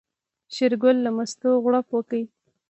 شېرګل 0.53 0.97
له 1.05 1.11
مستو 1.17 1.49
غوړپ 1.63 1.87
وکړ. 1.93 2.13